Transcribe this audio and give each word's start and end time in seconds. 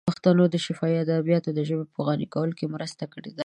د 0.03 0.05
پښتنو 0.09 0.43
شفاهي 0.65 0.97
ادبیاتو 0.99 1.49
د 1.53 1.59
ژبې 1.69 1.85
په 1.93 1.99
غني 2.07 2.27
کولو 2.33 2.53
کې 2.59 2.73
مرسته 2.75 3.03
کړې 3.13 3.29
ده. 3.35 3.39